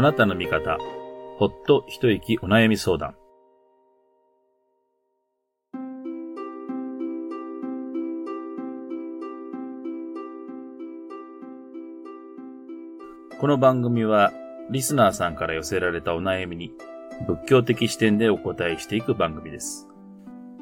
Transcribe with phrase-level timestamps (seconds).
[0.00, 0.78] あなたの味方、
[1.36, 3.16] ほっと一息お悩み相談。
[13.38, 14.32] この番組は、
[14.70, 16.72] リスナーさんから寄せられたお悩みに、
[17.26, 19.86] 仏教的視点でお答えしていく番組です。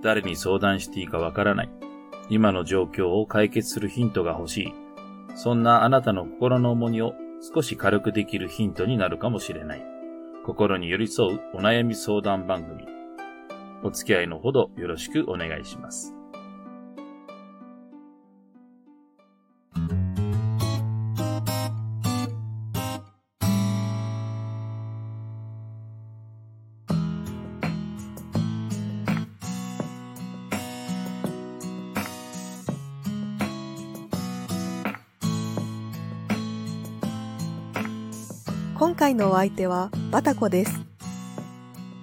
[0.00, 1.70] 誰に相談していいかわからない。
[2.30, 4.74] 今の状況を解決するヒントが欲しい。
[5.34, 7.14] そんなあなたの心の重荷を
[7.52, 9.84] 少し軽くできるヒントになるかもしれない。
[10.46, 12.86] 心に寄り添うお悩み相談番組。
[13.82, 16.14] お付き合いのほどよろしくお願いします。
[38.84, 40.78] 今回のお相手はバタコです。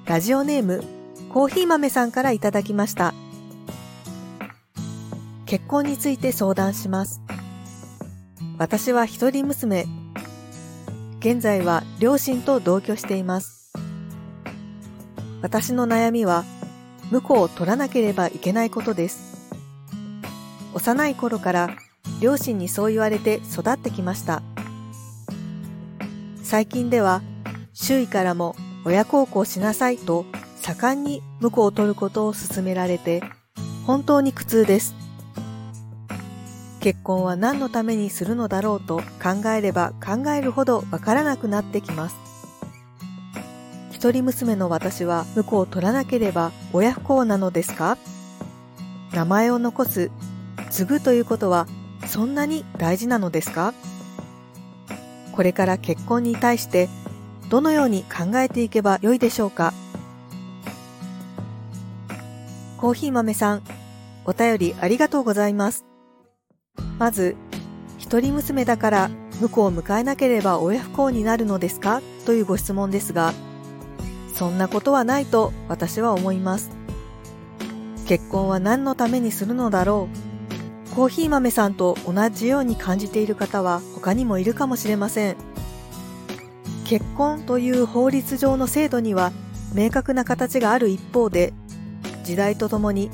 [0.07, 0.83] ラジオネーム、
[1.29, 3.13] コーヒー豆さんからいただきました。
[5.45, 7.21] 結婚について相談します。
[8.57, 9.85] 私は一人娘。
[11.19, 13.71] 現在は両親と同居しています。
[15.43, 16.45] 私の悩みは、
[17.11, 19.51] 婿を取らなければいけないことです。
[20.73, 21.69] 幼い頃から
[22.19, 24.41] 両親にそう言われて育ってきました。
[26.51, 27.21] 最近では
[27.71, 30.25] 周囲からも親孝行しなさいと
[30.57, 33.23] 盛んに婿を取ることを勧められて
[33.87, 34.93] 本当に苦痛です。
[36.81, 42.17] 結婚は何のためにするのだろうと考えれば考えるほどわからなくなってきます。
[43.93, 47.97] 一人娘の私は婿を取らなければ親不孝なのですか？
[49.13, 50.11] 名前を残す、
[50.69, 51.65] 継ぐということは
[52.07, 53.73] そんなに大事なのですか？
[55.33, 56.89] これから結婚に対して
[57.49, 59.73] どのように考えていけばよいでしょうか？
[62.77, 63.61] コーヒー豆さん、
[64.25, 65.85] お便りありがとうございます。
[66.97, 67.35] まず、
[67.97, 72.01] 一人娘だから婿を迎えなければ親不孝になるのですか？
[72.25, 73.33] というご質問ですが、
[74.33, 76.71] そんなことはないと私は思います。
[78.07, 80.30] 結婚は何のためにするのだろう？
[80.95, 85.37] コーヒー豆さんと同じように感じている方は他にもいるかもしれません。
[86.85, 89.31] 結婚という法律上の制度には
[89.73, 91.53] 明確な形がある一方で、
[92.25, 93.09] 時代とともに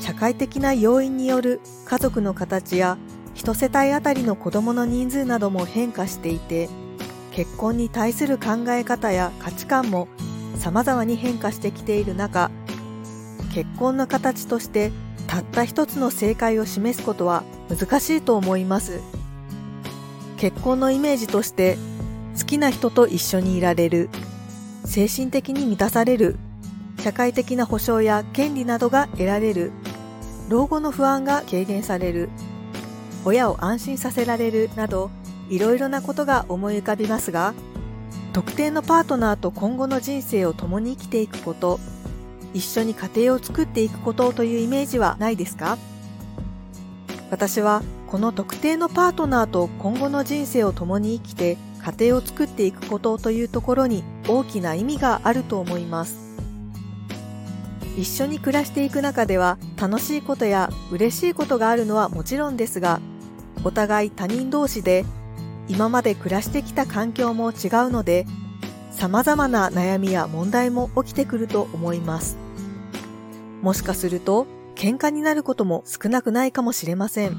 [0.00, 2.98] 社会的な要因による家族の形や
[3.34, 6.68] 一世帯あたりの子供の人数なども変化していて、
[7.30, 10.08] 結婚に対する考え方や価値観も
[10.56, 12.50] 様々に変化してきている中、
[13.54, 14.90] 結婚の形として
[15.30, 18.98] たった一つの正解を示すことは難しいと思います。
[20.38, 21.78] 結婚のイメージとして
[22.36, 24.10] 好きな人と一緒にいられる、
[24.84, 26.36] 精神的に満たされる、
[26.98, 29.70] 社会的な保障や権利などが得られる、
[30.48, 32.28] 老後の不安が軽減される、
[33.24, 35.12] 親を安心させられるなど、
[35.48, 37.54] いろいろなことが思い浮かびますが、
[38.32, 41.78] 特定のパートナーと今後の人生を共に生きていくこと、
[42.52, 45.78] 一緒に家庭を作っていくことというイメージはないですか？
[47.30, 56.18] 私はこの特定のパートナーと今後の人生を共に生きて家庭を作っていくことというところに大きな意味があると思います。
[57.96, 63.00] 一緒に暮らしていく中では楽しいことや嬉しいことがあるのはもちろんですが、
[63.62, 65.04] お互い他人同士で
[65.68, 67.56] 今まで暮らしてきた環境も違う
[67.90, 68.26] ので
[68.90, 72.36] 様々な悩みや問題も起きてくると思います。
[73.62, 77.36] もしかすると喧嘩になることも少なくないかもしれません。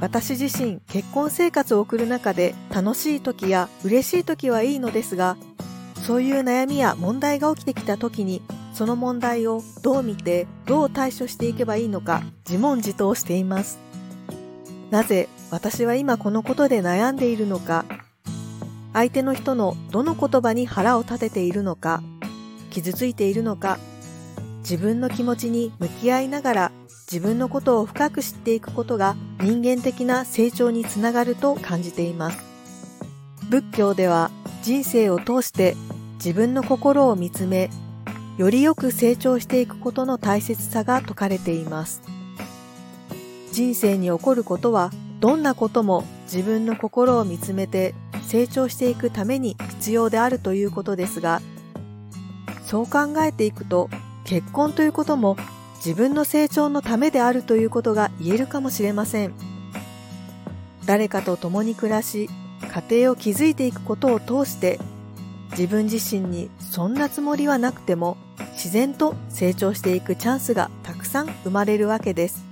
[0.00, 5.36] 私自身結婚生活を送る中で楽しい時や嬉しい時はいいのですが、
[6.06, 8.42] そういう悩みや問題が起きてきた時に
[8.74, 13.78] その問題をどう見てどう対処していけばいいのか自問自答しています。
[14.90, 17.84] なぜ私は今このことで悩んでいるのか
[18.92, 22.02] 相手の人のどの言葉に腹を立てているのか、
[22.70, 23.78] 傷ついているのか、
[24.58, 26.72] 自分の気持ちに向き合いながら
[27.10, 32.38] 自分のことを深く知っていくことが人間的な成長につながると感じています。
[33.50, 34.30] 仏教では
[34.62, 35.74] 人生を通して
[36.14, 37.70] 自分の心を見つめ、
[38.38, 42.02] よりよく成長していくことの大切さが説かれています。
[43.52, 44.90] 人生に起こることは
[45.20, 47.94] どんなことも自分の心を見つめて
[48.32, 51.42] 成長していくために必要であるということですが、
[52.64, 53.90] そう考えていくと
[54.24, 55.36] 結婚ということも
[55.84, 59.34] 自分の成長のためであるということが言えるかもしれません。
[60.86, 62.30] 誰かと共に暮らし、
[62.88, 64.78] 家庭を築いていくことを通して
[65.50, 68.16] 自分自身にそんなつもりはなくても
[68.54, 72.42] 自然と成長していくチャンスがたくさん生まれるわけです。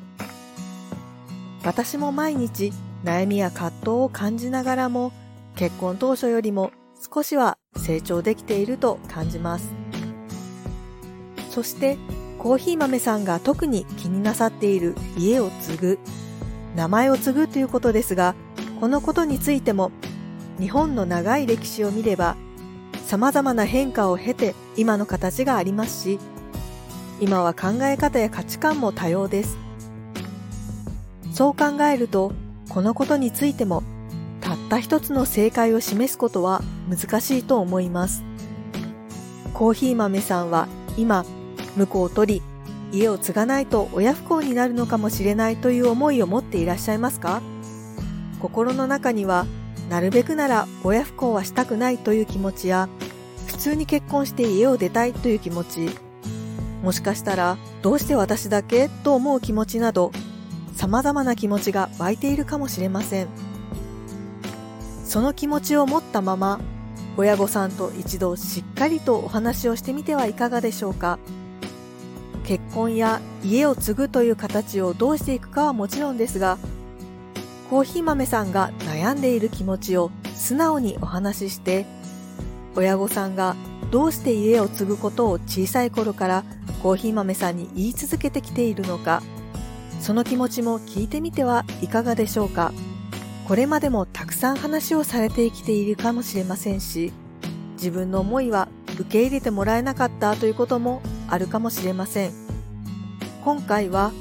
[1.64, 2.70] 私も毎日
[3.02, 5.12] 悩みや葛藤を感じながらも
[5.56, 6.72] 結婚当初よりも
[7.12, 9.72] 少しは成長できていると感じます。
[11.50, 11.98] そして
[12.38, 15.98] コーヒー豆さんが特に気になさっている家を継ぐ、
[16.76, 18.34] 名前を継ぐということですが、
[18.80, 19.90] このことについても
[20.58, 22.36] 日本の長い歴史を見れば
[23.06, 26.18] 様々な変化を経て今の形がありますし、
[27.20, 29.58] 今は考え方や価値観も多様です。
[31.32, 32.32] そう考えると、
[32.68, 33.82] このことについても、
[34.70, 38.22] たった一つの正解を示すことは難しいと思います。
[39.52, 41.24] コーヒー豆さんは今、
[41.76, 42.42] 婿を取り、
[42.92, 47.42] 家を継がないと親不幸になるのかもしれないという思いを持っていらっしゃいますか？
[48.40, 49.44] 心の中には
[49.88, 52.88] なるべくなら親不幸はしたくないという気持ちや、
[53.48, 55.90] 普通に結婚して家を出たいという気持ち、
[56.84, 60.12] もしかしたらどうして私だけと思う気持ちなど、
[60.76, 63.49] 様々な気持ちが湧いているかもしれません。
[65.10, 66.60] その気持ちを持ったまま、
[67.16, 71.18] 親御さんと一度しっかりとお話をしてみてはいかがでしょうか。
[72.44, 76.58] 結婚や家を継ぐという形をどうしていくかはもちろんですが、
[77.70, 81.86] コーヒー豆さんが悩んでいる気持ちを素直にお話しして、
[82.76, 83.56] 親御さんが
[83.90, 86.44] どうして家を継ぐことを小さい頃から
[86.84, 89.24] コーヒー豆さんに言い続けてきているのか、
[90.00, 92.72] その気持ちも聞いてみてはいかがでしょうか。
[93.46, 97.12] これまでもたくさん話をされてきているかもしれませんし、
[97.74, 102.32] 自分の思いは受け入れてもらえなかったということもあるかもしれません。
[103.44, 104.12] 今回は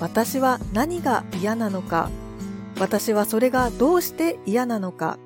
[0.00, 2.10] 私は何が嫌なのか
[2.80, 5.18] 私はそれがどうして嫌なのか、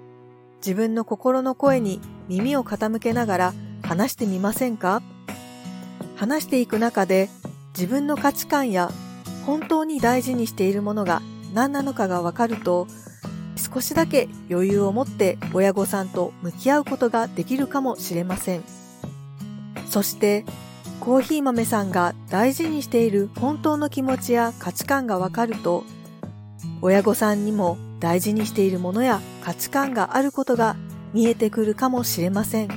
[0.56, 5.02] 自分の心の声に耳を傾けながら話してみませんか？
[6.16, 7.30] 話していく中で
[7.74, 8.90] 自分の価値観や
[9.46, 11.22] 本当に大事にしているものが
[11.54, 12.88] 何なのかがわかると
[13.58, 18.64] 少しだけ余裕を持って親御さんと向き合うことができるかもしれません。
[19.88, 20.44] そして
[21.00, 25.84] コーヒー豆さんが大事にしている本当の気持ちや価値観がわかると
[26.82, 30.76] 親御さんにも大事にしているものや価値観があることが
[31.12, 32.68] 見えてくるかもしれません。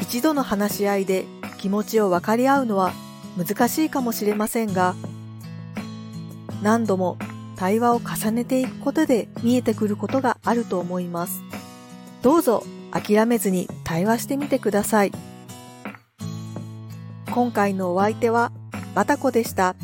[0.00, 1.24] 一度の話し合いで
[1.58, 2.92] 気持ちを分かり合うのは
[3.38, 4.94] 難しいかもしれませんが、
[6.62, 7.16] 何度も
[7.62, 11.44] 対話を重ねていくことで見えてくることがあると思います。
[12.20, 15.12] どうぞ諦めずに対話してみてください。
[17.30, 18.50] 今回のお相手は
[18.96, 19.76] バタコでした。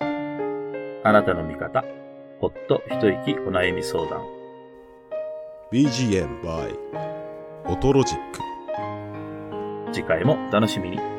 [0.00, 1.84] あなたの味方、
[2.40, 4.24] ほっと一息お悩み相談。
[5.70, 6.76] BGM by
[7.66, 8.40] オトロジック。
[9.92, 11.15] 次回も楽しみに。